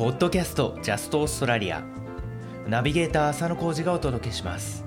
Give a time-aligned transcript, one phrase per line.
[0.00, 1.82] ポッドキャストジャストオーストラリア。
[2.66, 4.82] ナビゲーター浅野浩二がお届けします。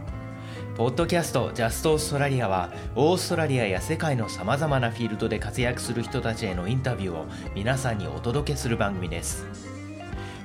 [0.76, 9.46] ポッドキャストジャストオーストラリアはオーストラリアや世界のさまざまなフィールドで活躍する人たちへのインタビューを皆さんにお届けする番組です。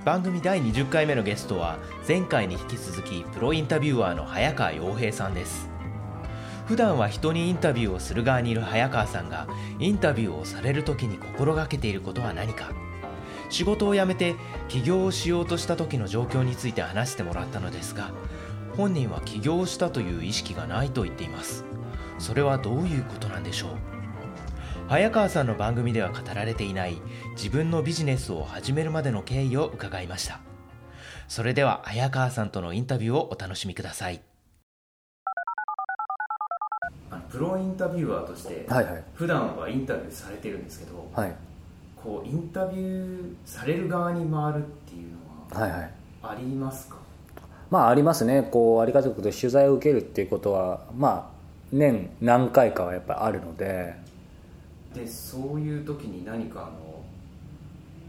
[0.04, 5.70] 番組第20回目のゲストは前回に引き続きプロインタビュアーの早川洋平さんです。
[6.66, 12.70] 普段は人にインタビューをする側にいる早川さんがインタビューをされる時に心がけていることは何か？
[13.48, 14.37] 仕事を辞めて
[14.69, 18.11] 起業をしようとした時の状況について話してもらったのですが
[18.77, 21.65] 本人は起業したという意識がないと言っています。
[22.19, 23.71] それはどういうことなんでしょう？
[24.88, 26.97] 早川さんの番組では語られていない
[27.33, 30.41] 自分のビジネスを始めるまでの経緯を伺いました。
[31.27, 34.21] それでは早川さんとのインタビューをお楽しみください。
[37.30, 39.05] プロインタビュアーとして、はいはい。
[39.15, 41.35] 普段はインタビューされてるんですけど、はい
[42.02, 45.80] こうインタビューされる側に回るっていうのはいはい。
[45.80, 45.88] は
[46.23, 46.96] ありますか、
[47.71, 48.49] まあありますね。
[48.51, 51.38] こうありがたいことで取材を受けるっていうことはまあ
[51.73, 53.95] 年何回かはやっぱりあるので。
[54.95, 56.99] でそういう時に何かあの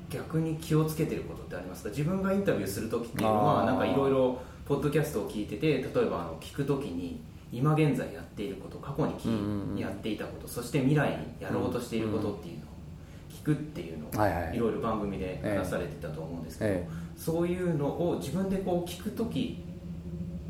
[0.09, 1.89] 逆に気をつけてることってありますか？
[1.89, 7.19] 自分がインタビューする時っていうのはなんかいろいろポッドキャストを聞いてて例えばあの聞く時に
[7.51, 12.68] 今現在やっていること過去にやっていたことそして未来にやろうとしていることっていうのを
[13.39, 14.55] 聞くっていうのを、はいはい。
[14.55, 16.87] いろいろ番組で話されてたと思うんですけど、え
[17.17, 19.63] そういうのを自分でこう聞く時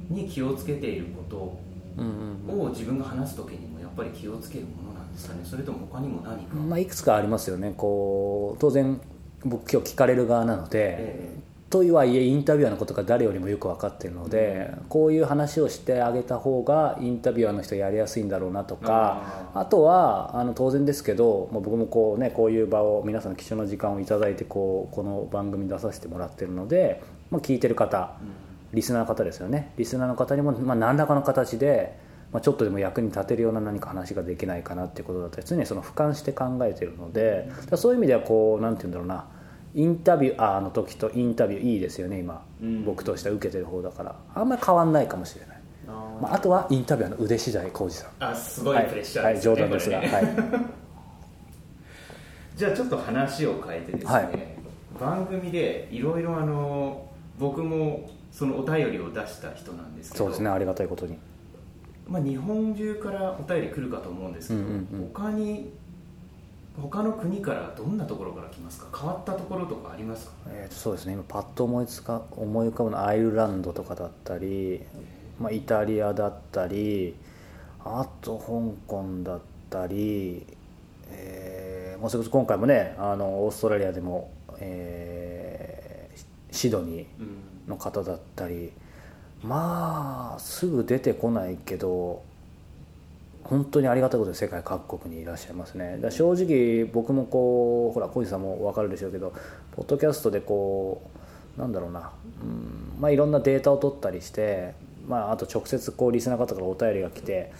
[0.09, 5.41] に気をつけていることを自分が話す時にもやっぱり気をつけるものなんですかね。
[5.43, 7.73] それとも他にも何か、まあ、いくつかありますよね。
[7.75, 8.99] こう当然
[9.43, 11.35] 僕今日聞かれる側なので、え
[11.69, 28.17] とはいえインタビュアーのことが誰よりもよく分かっているので、こういう話をしてあげた方がインタビュアーの人やりやすいんだろうなとかあとはあの当然ですけど、まあ、僕もこう,、ね、こういう場を皆さんの貴重な時間をいただいてこうこの番組に出させてもらってるので、まあ、聞いてる方
[28.73, 29.73] リスナーの方ですよね。
[29.77, 31.97] リスナーの方にも、まあ、何らかの形で、
[32.31, 39.25] まあ、ちょっとでも役に立てるような何か話ができないかなっていうことだったり常にその俯瞰して考えてるのでそういう意味ではこうなんて言うんだろうな
[39.79, 42.83] インタビュアーの時とインタビューいいですよね今、うん。
[42.83, 44.13] 僕としては受けてる方だから。
[44.35, 48.09] あんまり変わんないかもしれない、あまあ、あとはインタビュアーの腕次第浩二さん。
[48.19, 50.27] あすごいプレッシャーはい、ですよね、はい、冗談ですが、ねはい、
[52.57, 54.29] じゃあちょっと話を変えてですね、はい。
[54.99, 57.07] 番組でいろいろあの
[57.39, 60.25] 僕もそのお便りを出した人なんですけど。
[60.25, 61.17] そうですねありがたいことに。
[62.05, 64.75] まあ、日本中からお便り来るかと思うんですけど、うんうんう
[65.05, 65.11] ん。
[65.13, 65.71] 他に
[66.81, 68.97] 他の国からどんなところから来ますか？
[68.97, 70.33] 変わったところとかありますか？
[70.47, 71.13] えーとそうですね。
[71.13, 74.81] 今パッと思いつか思い浮かぶのはアイルランドとかだったり、
[75.39, 77.15] まあ、イタリアだったり
[77.83, 80.45] あと香港だったり、
[81.11, 87.37] えーもうそれこそ今回もねあのオーストラリアでも、えーシドニーうん。
[87.67, 88.71] の方だったり
[89.43, 92.23] まあすぐ出てこないけど
[93.43, 95.97] 本当にありがたいことで世界各国にいらっしゃいますね。
[96.01, 99.33] だ正直僕もこうほら小路さんも分かるでしょうけど
[99.75, 101.01] ポッドキャストでこ
[101.57, 102.11] うなんだろうな、
[102.41, 104.73] うんまあ、いろんなデータを取ったりして、
[105.07, 107.51] まあ、あと直接こうリスナーの方からお便りが来て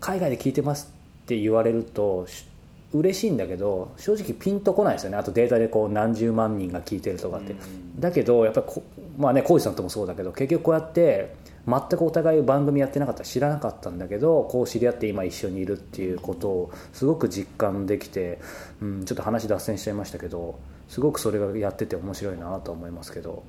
[0.00, 0.92] 海外で聞いてます
[1.24, 2.46] って言われるとし
[2.92, 5.16] 嬉しいんだけど正直ピンとこないですよね。
[5.16, 7.56] あとデータでこう何十万人が聞いてるとかって、
[7.98, 8.82] だけどやっぱりこ
[9.18, 11.34] まあね浩司さんともそうだけど結局こうやって
[11.66, 18.38] 全くお互い番組やってなかったら知らなかったんだけどこう知り合って今一緒にいるっていうことをすごく実感できて、
[18.80, 23.42] うん、ちょっと話脱線しちゃいましたけどすごくそれがやってて面白いなと思いますけど。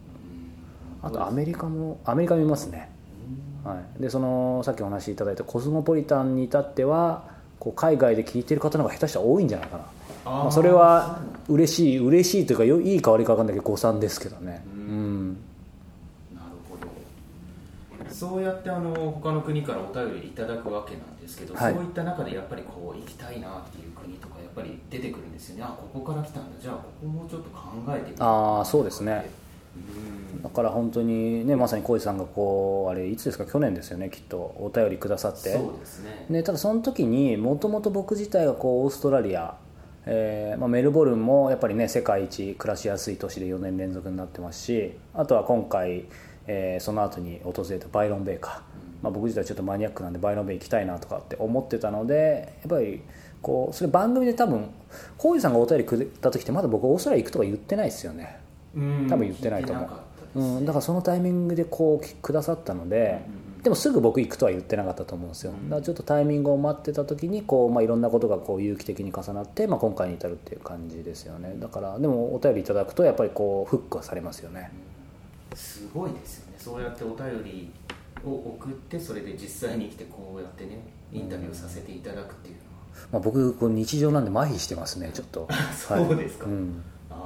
[1.02, 2.90] あとアメリカもアメリカもいますね、
[3.64, 7.24] はい、でそのさっきお話しいただいたコスモポリタンに至っては
[7.60, 9.84] こう海外で聞いてる方の方が下手したら多いんじゃないかな。
[10.26, 14.64] まあ、それは嬉しい嬉しいというかいいか悪いか分かんないけど誤算ですけどね。
[14.76, 15.38] うん
[16.36, 16.88] なるほど
[18.18, 21.74] そうやってあの他の国からお便りいただくわけなんですけど、はい。
[21.74, 25.64] そういった中でやっぱりこう行きたいなっていう国とかやっぱり出てくるんですよね。
[25.64, 26.60] あここから来たんだ。
[26.60, 27.60] じゃあここもうちょっと考
[27.90, 29.30] えてみああそうですね。
[29.76, 30.42] うん。
[30.42, 33.46] だから本当にねまさに浩司さんがこうあれいつですか？
[33.46, 34.38] 去年ですよねきっと。
[34.38, 35.54] お便りくださって。
[35.54, 36.26] そうですね。
[36.30, 39.56] でただその時にもともと僕自体がこうオーストラリア、
[40.08, 46.06] えーまあ、メルボルンもやっぱりね世界一暮らしやすい都市で4年連続になってますしあとは今回、
[46.48, 48.64] えーその後に訪れたバイロンベイか、
[49.02, 53.02] まあ、僕自体ちょっとマニアックなんでバイロンベイ行きたいなとかって思ってたのでやっぱり
[53.42, 54.70] こうそれ番組で多分
[55.18, 58.40] 浩司さんがお便りくれた時ってまだ僕オーストラリア行くとか言ってないですよね。
[58.76, 59.08] うん。
[59.10, 59.90] 多分言ってないと思
[60.36, 60.40] う。
[60.40, 63.22] うん、だからそのタイミングでこうくださったので、
[63.64, 65.52] でもすぐ僕行くとは言ってなかったと思うんですよ。
[65.52, 71.56] だからちょっとタイミングを待ってた時にこう、まあ、いろんなことがこう有機的に重なって、まあ、今回に至るっていう感じですよね。
[71.58, 74.72] だからでもお便りいただくとやっぱりこうフックはされますよね
[75.58, 76.54] すごいですよね。
[76.60, 77.72] そうやってお便り
[78.24, 80.78] を送ってそれで実際に来てこうやってね
[81.12, 85.48] インタビューさせていただくっていうのは、まあ、僕こう日常なんで麻痺してますねちょっと。
[85.76, 86.54] そうですか、はい。
[86.54, 87.18] うん、ああ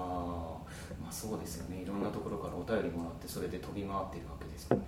[1.01, 1.81] まあそうですよね。
[1.81, 4.83] いろんなところからお便りもらってそれで飛び回ってるわけですよね。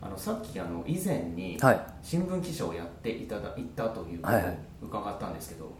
[0.00, 1.86] あのさっきあの以前にはい。
[2.02, 4.58] 新聞記者をやっていただいたということをはいはい。
[4.82, 5.70] 伺ったんですけど、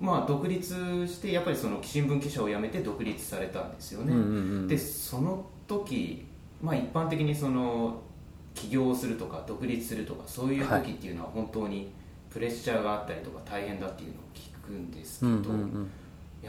[0.00, 4.28] まあ独立してやっぱりその新聞記者を辞めて独立されたんですよね、うんうんう
[4.62, 6.26] んでその時
[6.60, 8.00] まあ一般的にその
[8.54, 11.92] 起業をするとか独立するとかそういう時っていうのは本当に
[12.28, 15.90] プレッシャーがあったりとか大変だっていうのを聞くんですけど、うんうんうん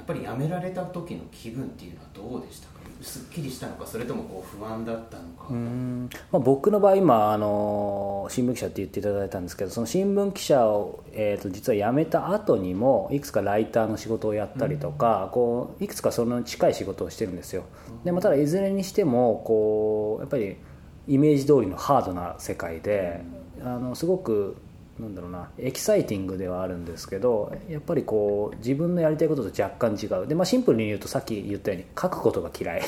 [0.01, 2.81] やっぱり辞められた時の気分っていうのはどうでしたか？
[3.01, 17.63] すっきりしたのかそれともこう不安だったのか、まあ、僕の場合今あの新聞記者って言っていただいたんですけどその新聞記者を、えー、と実は辞めた後にもいくつかライターの仕事をやったりとか、こういくつかそのに近い仕事をしてるんですよ。
[18.03, 20.57] で、まあ、ただいずれにしてもこうやっぱり
[21.07, 23.21] イメージ通りのハードな世界で
[23.63, 24.57] あのすごく
[24.99, 30.27] なんだろうなエキサイティングではあるんですけどやっぱりこう自分のやりたいことと若干違う。
[30.27, 32.81] で、まあ、シンプルに言うとさっき言ったように書くことが嫌い。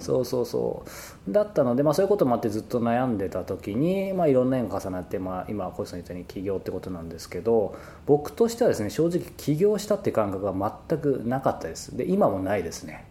[0.00, 0.84] そうそうそ
[1.28, 1.32] う。
[1.32, 7.76] だったので、まあ、そういうこともあってずっと悩んでた時に、まあ、いろんな縁が重なって、まあ、今小石さん言ったように起業ってことなんですけど
[8.06, 11.96] 僕としてはですね正直起業したって感覚が全くなかったです。
[11.96, 13.04] で今もないですね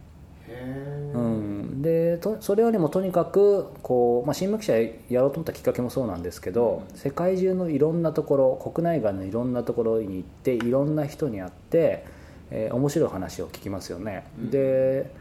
[1.13, 4.77] うん、でとそれよりもとにかくこう、まあ、新聞記者
[5.09, 12.05] やろうと思ったきっかけもそうなんですけど、世界中のいろんなところ国内外のいろんなところに行っていろんな人に会って、
[12.51, 14.51] えー面白い話を聞きますよね、うん。
[14.51, 15.11] で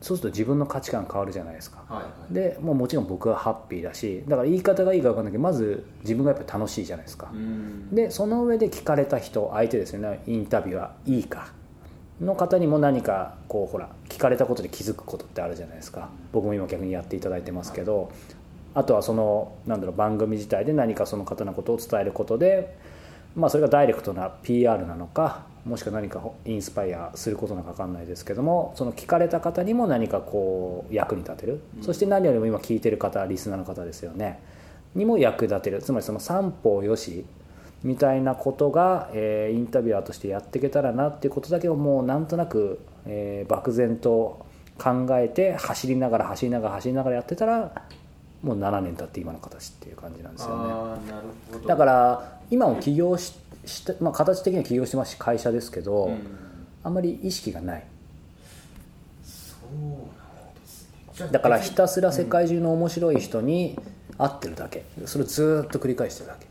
[0.00, 1.82] そうすると自分の価値観変わるじゃないですか。
[1.88, 2.34] はいはい。
[2.34, 7.94] でもうもちろん僕はハッピーだしだから言い方がいいか分かんないけどまず自分がやっぱり楽しいじゃないですか、うん。
[7.94, 10.22] でその上で聞かれた人相手ですよね。
[10.26, 11.52] インタビュアーいいか。
[12.20, 16.08] の方にも何かこうほら聞かれたことで気づくことってあるじゃないですか。
[16.32, 18.10] 僕も今逆にやっていただいてますけど。
[18.74, 22.76] あとはそのなんだろう番組自体で何かその方のことを伝えることで、
[23.34, 34.40] まあ、それがダイレクトな PR なのかもしくは何かインスパイアすることなのか分かんないですけどもその聞かれた方にも何かこう役に立てる、そして何よりも今聞いてる方リスナーの方ですよね。
[34.94, 35.80] にも役立てる。
[35.80, 37.24] つまりその三方よし
[37.86, 44.44] みたいなことが、えーインタビュアーとしてやっていけたらなっていうことだけをもうなんとなく、えー漠然と
[44.78, 47.82] 考えて走りながら走りながら走りながらやってたら
[48.42, 50.54] もう7年経って今の形っていう感じなんですよね。
[50.54, 51.66] ああなるほど。
[51.66, 53.34] だから今も起業し
[53.64, 56.18] した、まあ、形的には起業してますし会社ですけど、うん。
[56.84, 57.84] あんまり意識がない。
[59.24, 60.88] そうなんです
[61.24, 61.28] ね。
[61.32, 63.78] だからひたすら世界中の面白い人に
[64.18, 64.84] 会ってるだけ。
[65.06, 66.46] それをずーっと繰り返してるだけ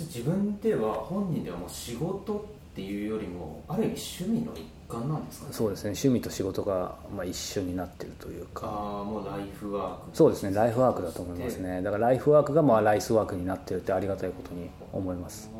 [0.00, 2.34] 自分では本人ではもう仕事
[2.72, 5.52] っていうよりもある意味趣味の一環なんですかね？
[5.52, 5.90] そうですね。
[5.90, 8.66] 趣味と仕事が、まあ、一緒になってるというか。
[8.66, 10.16] ああもうライフワーク。
[10.16, 10.54] そうですね。
[10.54, 11.82] ライフワークだと思いますね。
[11.82, 15.50] だからライフワークがまあライスワークになってるってありがたいことに思います。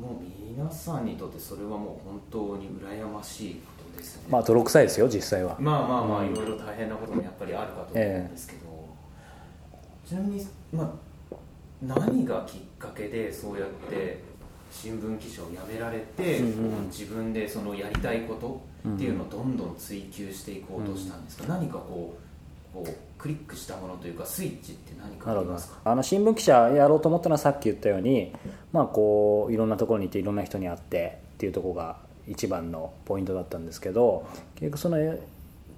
[0.00, 0.12] もう
[0.56, 3.60] 皆さんにとってそれはもう本当に羨ましいこ
[3.92, 4.22] とですね。
[4.30, 5.56] まあ泥臭いですよ実際は。
[5.58, 8.60] まあまあまあうんいろいろ大変なこともやっぱりあるかと思うんですけど、
[10.08, 10.90] ちなみに、まあ、
[11.82, 14.22] 何がきっかけでそうやって
[14.70, 16.40] 新聞記者を辞められて、
[16.88, 22.16] 自分でそのやりたいことっていうのをどんどん追求していこうとしたんですか、何かこ
[22.72, 25.78] うこうクリックしたものというかスイッチって何かありますか？
[25.84, 28.32] あの新聞記者やろうと思ったのはさっき言ったように、
[28.72, 31.96] まあ、こういろんなところに行っていろんな人に会ってっていうところが
[32.28, 35.16] 一番のポイントだったんですけど結局その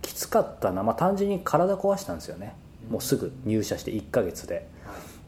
[0.02, 2.54] きつかったのは、まあ、単純に体壊したんですよね。
[2.90, 4.68] もうすぐ入社して1ヶ月で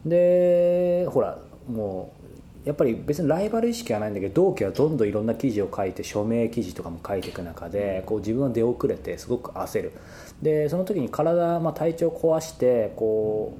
[0.05, 9.91] でほらもうやっぱり別にライバル意識はないんだけど同期はどんどんいろんな記事を書いて署名記事とかも書いていく中でこう自分は出遅れてすごく焦る。
[10.41, 13.57] でその時に体、まあ、体調壊してこ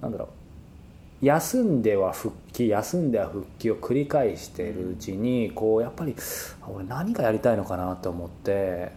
[0.00, 0.28] うなんだろう
[1.24, 6.14] 休んでは復帰休んでは復帰を繰り返しているうちにこうやっぱり
[6.60, 8.92] あ俺何がやりたいのかなと思って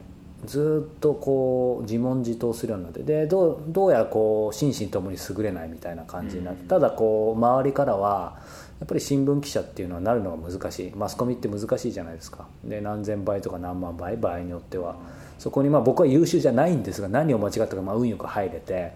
[0.45, 6.67] ずっとこう自問自答するようになってでどうどうやらこう心身ともに優れないみたいな感じになって、うん。
[6.67, 8.37] ただこう周りからは
[8.79, 10.91] やっぱり新聞記者っていうのはなるのが難しい。
[10.95, 12.47] マスコミって難しいじゃないですか。
[12.63, 14.95] で何千倍とか何万倍場合によっては。
[15.37, 18.91] そこにまあ僕は優秀じゃないんですが何を間違ったかまあ運よく入れて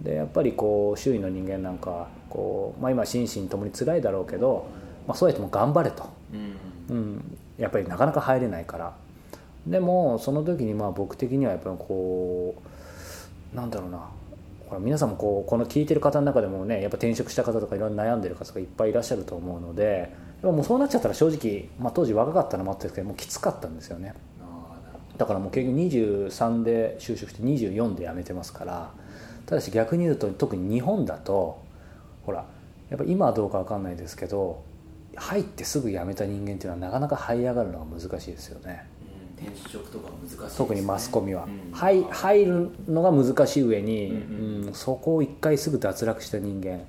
[0.00, 4.66] でやっぱりこう周囲の人間なんかはこう、まあ、今心身ともに辛いだろうけど、
[5.06, 6.04] まあ、そうやっても頑張れと、
[6.90, 6.96] うん。
[6.96, 8.96] うん、やっぱりなかなか入れないから
[9.66, 12.54] でもその時にまあ僕的にはやっぱりこ
[13.52, 14.10] うなんだろうな。
[14.68, 24.14] ほら皆さんもこうこの聞いてる方の中でもねやっぱ転職した方とかいろいろ悩んでる方がいっぱいいらっしゃると思うのででももうそうなっちゃったら正直、まあ、当時若かったのもあったんですけどもうきつかったんですよね。
[25.16, 28.90] だからもう結局23で就職して24で辞めてますから
[29.46, 31.62] ただし逆に言うと特に日本だと
[32.26, 32.46] ほら
[32.90, 34.64] やっぱ今はどうか分かんないですけど
[35.14, 38.88] 入ってすぐ辞めた人間っていうのはなかなか這い上がるのが難しいですよね。
[39.50, 44.74] 転職とか難しい、ね、特にマスコミは、うん、はい入るのが難しい上に、ううんん。
[44.74, 46.84] そこを一回すぐ脱落した人間、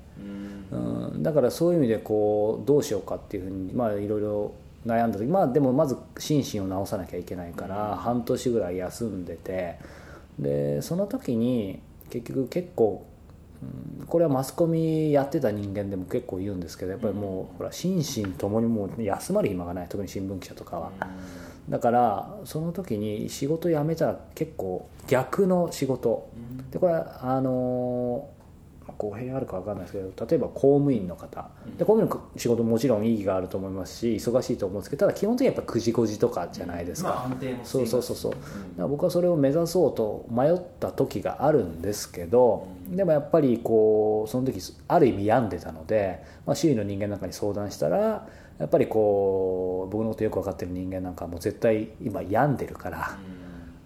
[0.72, 1.12] うん。
[1.14, 4.54] うん、だからそういう意味でこうどうしようかっていうふうにまあいろいろ
[4.86, 7.98] 悩んだ時まあでもまず心身を治さなきゃいけないから、うん。
[7.98, 9.76] 半年ぐらい休んでて
[10.40, 13.16] でその時に結局結構、うん
[14.08, 19.88] これはマスコミやってた人間でも結構言うんですけどやっぱりもう、ほら心身ともにもう休まる暇がない。
[19.90, 20.92] 特に新聞記者とかは。
[21.70, 26.30] だからその時に仕事辞めたら結構逆の仕事。
[26.36, 26.70] うん。
[26.72, 28.36] でこれはあのー
[28.98, 31.50] 語弊あるか分かんないですけど例えば公務員の方。
[31.78, 38.32] で公務員の仕事ももちろん意義があると思いますし忙しいと思うんですけどただ基本的にはやっぱ9時5時とかじゃないですか、まあ安定もしてそいうそうそうそう。
[38.32, 38.42] だん。
[38.42, 48.28] から僕はそれを目指そうと迷った時があるんですけど、でもやっぱりこうその時ある意味病んでたので、まあ、周囲の人間なんかに相談したら
[48.60, 53.18] やっぱりこう僕のことよく分かってる人間なんかはもう絶対今病んでるから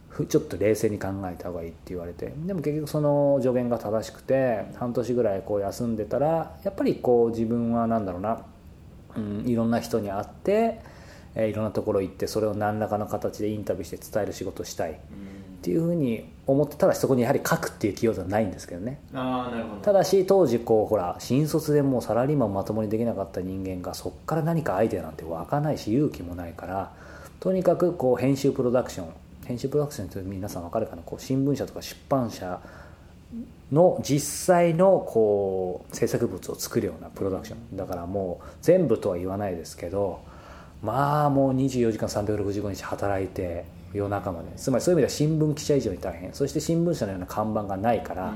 [0.09, 2.33] ふちょっと冷静に考えた方がいいって言われて。
[2.45, 8.45] でも結局その助言が正しくて半年ぐらいこう休んでたらやっぱりこう自分は何だろうな、
[9.15, 10.81] うん、いろんな人に会って、
[11.35, 14.99] えーいろんなところ行ってそれを何らかの形でインタビューして伝える仕事をしたい
[15.59, 18.99] っていうふうに思ってただしそこにやはり書くっていう器用ではないんですけどね。
[19.13, 19.81] ああなるほど。
[19.81, 26.91] ただし当時こうほら新卒でもうサラリーマンまともにできなかった人間がそこから何かアイデアなんて湧かないし勇気もないから
[27.39, 29.07] とにかくこう編集プロダクション
[29.45, 31.01] 編集プロダクションって皆さん分かるかな？
[31.03, 32.59] こう新聞社とか出版社
[33.71, 37.77] の実際のこう制作物を作るようなプロダクション。
[37.77, 40.21] だからもう全部とは言わないですけど
[40.81, 44.47] まあもう24時間365日働いて夜中まで。
[44.55, 46.33] つまりそういう意味では新聞記者以上に大変。
[46.33, 48.33] そして新聞社のような看板がないから,、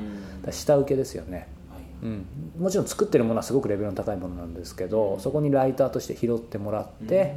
[0.52, 1.82] 下請けですよね、はい。
[2.04, 2.26] うん、
[2.60, 7.36] もちろん作ってるものはすごくレベルの高いものなんですけどそこにライターとして拾ってもらって、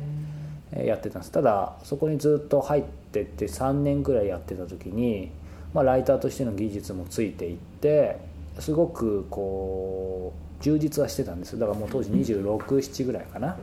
[0.72, 1.32] えーやってたんです。
[1.32, 5.30] ただそこにずっと入ってって3年ぐらいやってた時に、
[5.72, 8.18] まあ、ライターとしての技術もついていって
[8.58, 11.58] すごくこう充実はしてたんです。
[11.58, 13.56] だからもう当時267ぐらいかな。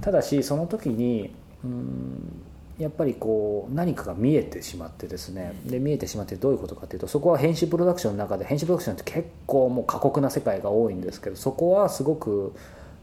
[0.00, 1.34] ただしその時に
[1.64, 2.42] うん
[2.78, 12.54] やっぱりこう何かが見えてしまってですねで見えてしまってどういうことかというとそこは編集プロダクションの中で編集プロダクションって結構もう過酷な世界が多いんですけどそこはすごく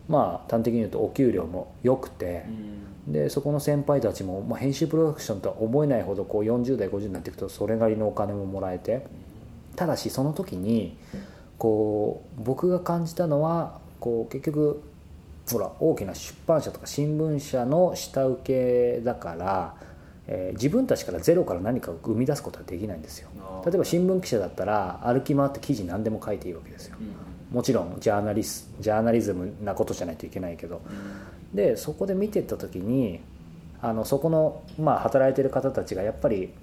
[0.08, 2.46] まあ端的に言うとお給料も良くて
[3.08, 9.06] でそこの先輩たちも、まあ、編集プロダクションとは思えないほどこう40代50になっていくとそれなりのお金ももらえて
[9.76, 10.98] ただしその時に
[11.58, 14.82] こう僕が感じたのはこう結局
[15.52, 19.76] ほら大きな出版社とか新聞社の下請けだから、
[20.28, 23.30] えー自分たちからゼロから何かを生み出すことはできないんですよ。
[23.66, 26.98] 例えば新聞記者だったら歩き回って記事何でも書いていいわけですよ。
[27.52, 30.82] もちろんジャーナリスジャーナリズムなことじゃないといけないけど。
[31.54, 33.22] でそこで見てった時に
[33.82, 36.54] あのそこの、まあ、働いてる方たちがやっぱり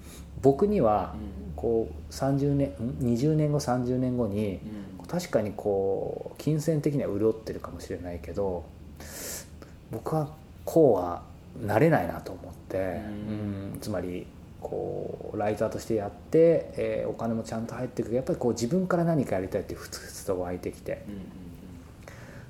[0.41, 1.15] 僕には
[1.55, 4.59] こう30年ん？20年後30年後に
[5.07, 8.65] 確かにこう金銭的には潤ってるかもしれないけど
[9.91, 10.29] 僕は
[10.65, 11.23] こうは
[11.65, 13.31] なれないなと思って、う
[13.75, 13.77] ん。
[13.81, 14.27] つまり
[14.61, 18.15] こうライターとしてやって、えーお金もちゃんと入ってくる。
[18.15, 21.03] やっぱりこう自分から何かやりたいってふつふつと湧いてきて。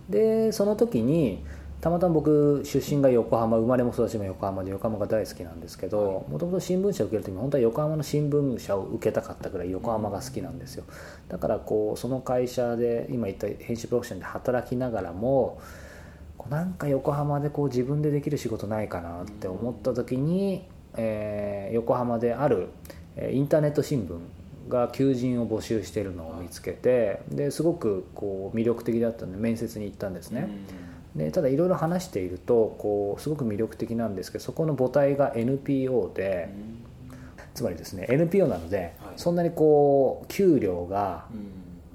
[0.10, 1.44] でその時に
[1.82, 10.86] たまたま僕出身が横浜生まれも育ちも横浜で横浜が大好きなんですけどもともと新聞社を受ける時に本当は横浜の新聞社を受けたかったぐらい横浜が好きなんですよ。
[11.28, 15.62] だからこうその会社で今言った編集プロダクションで働きながらも
[16.50, 22.70] なんか横浜でこう自分でできる仕事ないかなって思った時に、えー横浜である
[23.16, 24.18] えーインターネット新聞
[24.70, 30.50] が求人を募集しているのを見つけてですごくこう魅力的だったので面接に行ったんですね。
[31.16, 36.50] でただいろいろ話しているとこうすごく魅力的なんですけどそこの母体が NPO で
[37.56, 39.14] つまりですね NPO なので、はい。
[39.16, 41.26] そんなにこう給料が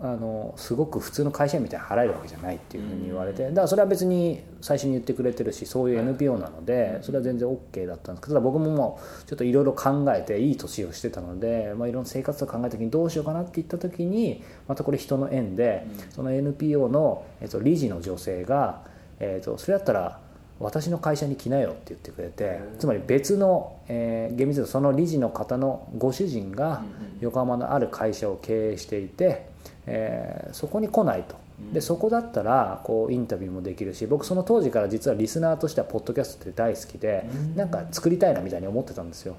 [0.04, 18.82] あのすごく普通の会社員みたいに払えるわけじゃないっていうふうに言われてだからそれは別に最初に言ってくれてるしそういう NPO なのでそれは全然 OK だったんですけどただ僕ももうちょっといろいろ考えていい年をしてたので、まあ、いろんな生活を考えた時にどうしようかなって言った時にまたこれ人の縁でその NPO の、えっと、理事の女性が、
[19.20, 20.18] えっと、それだったら
[20.60, 26.82] 私の会社に来なよって言ってくれてつまり別の、えー、厳密にその理事の方のご主人が
[27.20, 29.46] 横浜のある会社を経営していて、
[29.86, 31.42] えー、そこに来ないと。
[31.72, 39.36] でそこだったらこうインタビューもできるし僕その当時から実はリスナーとしてはポッドキャストって大好きでなんか作りたいなみたいに思ってたんですよ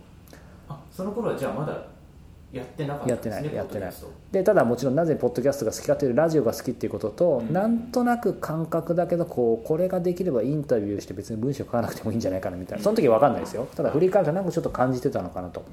[0.70, 1.86] あその頃はじゃあまだ
[2.54, 3.94] やってなかったやってないやってない。
[4.32, 12.84] でただもちろんなぜポッドキャストが好きかというラジオが好きっていうことと、うん、なんとなく感覚だけどこうこれができればインタビューして別に文章書かなくてもいいんじゃないかなみたいな。
[12.84, 13.68] その時は分かんないですよ。
[13.76, 15.64] ただ振り返るとなんかちょっと感じてたのかなと。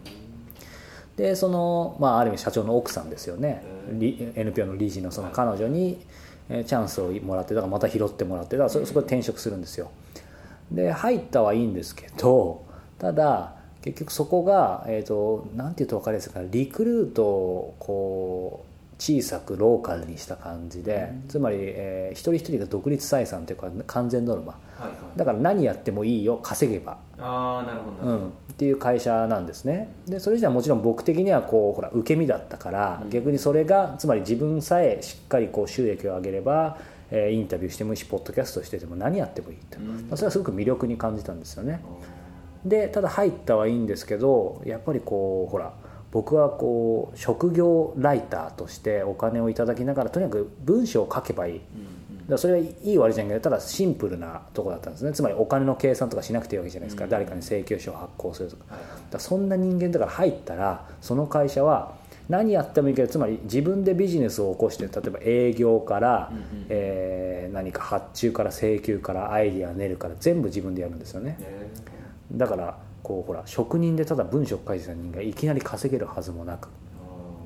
[1.17, 3.63] でその、まあ、ある意味社長の奥さんですよね。
[3.91, 5.99] NPO の理事のその彼女に
[6.49, 9.91] チャンスをもらってだからまた拾ってもらってだからそこで転職するんですよ。
[10.73, 12.65] で入ったはいいんですけど
[12.99, 18.71] ただ結局そこが、えーと、なんていうと分かりやすいかリクルートをこう
[19.01, 26.99] 小さくローカルにした感じで、うん、つまり、えー、一人一人が独立採算というか完全ノルマ、はいはい、だから何やってもいいよ稼げば。
[27.19, 29.89] あなるほど、うん、っていう会社なんですね。
[30.07, 36.77] でそれじゃもちろん僕的にはこうほら受け身だったから、うん、逆にそれがつまり自分さえしっかりこう収益を上げれば
[37.11, 41.81] えー、インタビューしてもいいしポッドキャストしてても何やってもいいと、うん、まあ、それはすごく魅力に感じたんですよね。
[42.65, 45.73] でただ入ったはいいんですけどやっぱりこうほら
[46.13, 51.61] 僕はこう職業ライターとしてお金をいただきながらとにかく文章を書けばいい、
[52.29, 55.13] だそれはいい悪いじゃないけどただシンプルなとこだったんですね。
[55.13, 58.65] つまりお金の計算とかしなくていいわけじゃないですか、誰かに請求書を発行するとか,、
[59.11, 61.95] だそんな人間だから入ったらその会社は
[62.29, 66.33] 何やってもいいけどつまり自分でビジネスを起こして例えば営業から、
[66.69, 71.39] えー、何か発注から請求からアイディア練るから全部自分でやるんですよね。
[72.33, 76.69] だからこうほら職人でただ文章を書いてた人間がいきなり稼げるはずもなく。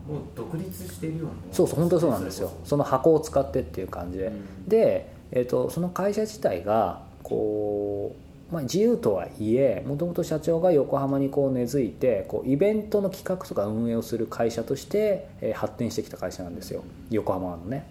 [0.06, 2.52] もう独立してるよねそうそう本当そうなんですよ。
[2.64, 8.14] その箱を使ってっていう感じで、うん、で、えーと、その会社自体がこ
[8.50, 16.84] う、まあ、自由とはいえもともと社長が横浜にこう根付いてこうイベントの企画とか運営をする会社として、えー、発展してきた会社なんですよ。
[17.10, 17.88] 横浜のね。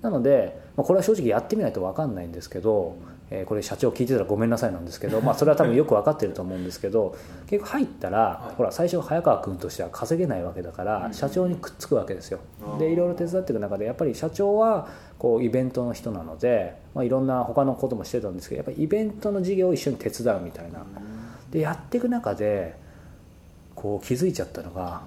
[0.00, 2.94] なので、まあ、これは正直やってみないと分かんないんですけど、
[3.30, 7.16] えー、これ社長聞いてたらごめんなさいなんですけど、まあ、それは多分よく分かってると思うんですけど
[7.46, 12.40] 結局入ったら、ほら最初早川君としては稼げないわけだから社長にくっつくわけですよ。
[12.78, 14.88] でいろいろ手伝っていく中でやっぱり社長は
[15.18, 20.84] こうイベントの人なので、まあ、いろんな他のこともしてたんですけどやっぱりイベントの事業を一緒に手伝うみたいな。
[21.50, 22.76] でやっていく中で
[23.74, 25.02] こう気づいちゃったのが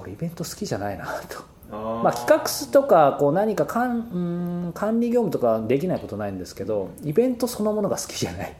[0.00, 1.53] 俺イベント好きじゃないなと。
[1.70, 8.54] まあ、企画とかこう何かかんうん管理業務とかできないことないんですけどイベントそのものが好きじゃない。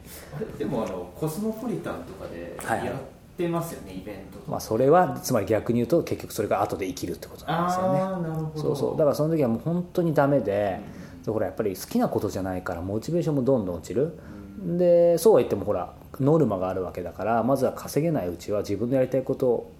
[0.59, 7.99] でもあのコスモポリタンとかでやってますよね、はい、イベントまあそれはつまり逆に言うと結局それが後で生きるってことなんですよね。
[7.99, 8.61] なるほど。
[8.61, 8.97] そうそう。
[8.97, 10.81] だからその時はもう本当にダメで、
[11.27, 14.19] うん、ほらやっぱり好きなことじゃないからモチベーションもどんどん落ちる、
[14.61, 19.73] うん、でそうは言ってもほらノルマがあるわけだからまずは稼げないうちは自分のやりたいことを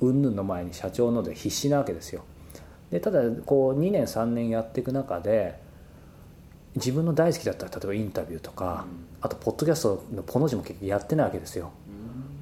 [0.00, 2.24] うんぬんの前に社長ので必死なわけですよ
[2.90, 5.58] でただこう2年3年やっていく中で
[6.76, 8.84] 自分の大好きだった例えばインタビューとか、
[9.20, 11.70] あとポッドキャストのポの字も結局やってないわけですよ、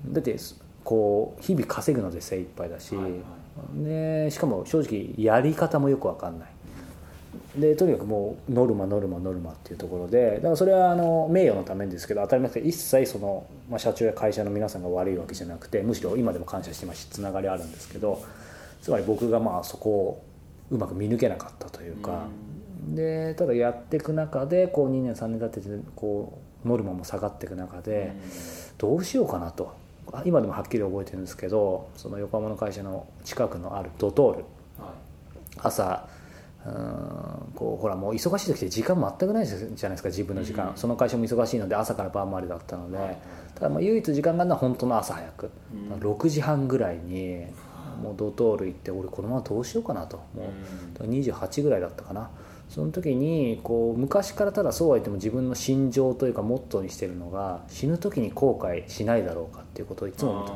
[0.07, 0.37] だって
[0.85, 6.49] こう日々稼ぐので精一杯だし、はいはい、でしかも正直やり方もよく分かんない。
[7.57, 18.23] でとにかくもうノルマノルマノルマっていうところでだからそれはあの名誉のためですけど当たり前ですけど一切その、まあ、社長や会社の皆さんが悪いわけじゃなくてむしろ今でも感謝してますしつながりあるんですけど
[18.81, 20.25] つまり僕がまあそこを
[20.73, 22.25] うまく見抜けなかったというか、
[22.89, 28.13] でただやっていく中でこう2年3年経っててこうノルマも下がっていく中で
[28.79, 29.81] どうしようかなと。
[30.25, 34.45] 今でもはっきり覚えてるんですけどその横浜の会社の近くのあるドトール、
[35.59, 36.07] 朝
[36.67, 43.17] うんこうほらもう忙しい時って時間全くないじゃないですか自分の時間、その会社も忙しいので朝から晩までだったので、
[43.55, 45.51] ただまあ唯一時間があるのは本当の朝早く、
[46.01, 47.47] 6時半ぐらいに
[48.03, 50.19] もうドトール行って俺このままどうしようかなと。
[50.35, 50.51] も
[51.01, 52.31] う28ぐらいだったかな。
[52.69, 60.53] その時にこう昔からただそうは言っても自分の心情というかモットーにしてるのが死ぬ時に後悔しないだろうかっていうことをいつも思って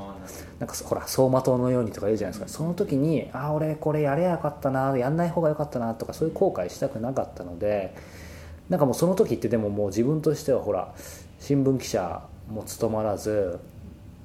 [0.59, 2.59] なんかほら走馬灯のようにとか言うじゃないですか。
[2.59, 7.95] その時にああ俺これやれやよかったなやんない方がよかったなとかそういう後悔したくなかったので
[8.71, 10.95] なんかもうその時ってでももう自分としてはほら
[11.39, 13.61] 新聞記者も務まらず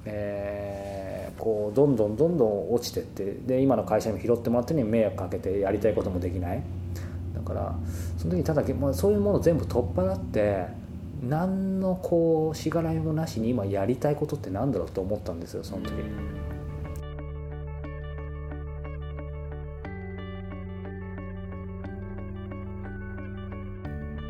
[0.04, 6.62] えー、こうどんどんどんどん落ちてってで今の会社にも拾ってもらってに迷惑かけてやりたいこともできない
[7.34, 7.74] だから
[8.18, 10.66] その時にただ、まあ、そういうもの全部取っ払って
[11.22, 15.92] 何のこうしがらみもなしに今やりたいことって何だろうと思ったんですよその時。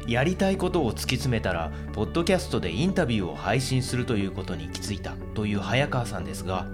[0.07, 6.67] やりたいことを突き詰めたらポッドキャストでインタビューを配信するということに気づいたという早川さんですが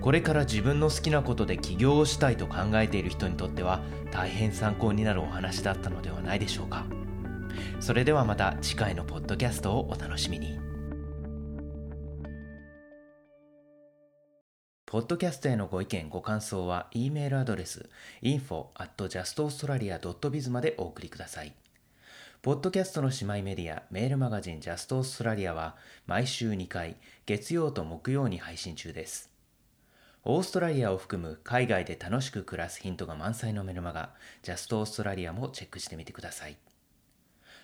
[0.00, 3.80] これから自分の好きなことで起業をしたいと考えている人にとっては
[4.10, 6.84] 大変参考になるお話だったのではないでしょうか。
[7.78, 10.58] それではまた次回のポッドキャストをお楽しみに。
[14.86, 17.88] ポッドキャストへのご意見ご感想は E メールアドレス
[18.22, 21.54] info at justaustralia.biz までお送りください。
[22.42, 25.76] ポッドキャストの姉妹メディアメールマガジンジャストオーストラリアは
[26.08, 29.30] 毎週2回月曜と木曜に配信中です。
[30.24, 34.10] オーストラリアを含む海外で楽しく暮らすヒントが満載のメルマガ
[34.42, 36.56] ジャストオーストラリアもチェックしてみてください。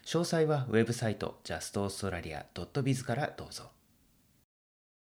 [0.05, 3.73] 詳細はウェブサイト justaustralia.biz からどうぞ。